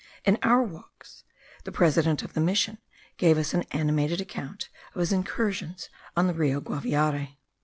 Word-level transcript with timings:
In 0.25 0.39
our 0.41 0.63
walks, 0.63 1.25
the 1.63 1.71
president 1.71 2.23
of 2.23 2.33
the 2.33 2.39
mission 2.41 2.79
gave 3.17 3.37
us 3.37 3.53
an 3.53 3.65
animated 3.69 4.19
account 4.19 4.67
of 4.95 4.99
his 4.99 5.13
incursions 5.13 5.89
on 6.17 6.25
the 6.25 6.33
Rio 6.33 6.59
Guaviare. 6.59 7.37